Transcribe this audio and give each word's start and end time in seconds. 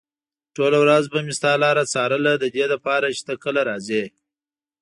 ټوله 0.55 0.77
ورځ 0.83 1.03
به 1.11 1.19
مې 1.25 1.33
ستا 1.39 1.51
لاره 1.63 1.83
څارله 1.93 2.33
ددې 2.43 2.65
لپاره 2.73 3.05
چې 3.15 3.21
ته 3.27 3.33
کله 3.43 3.61
راځې. 3.69 4.03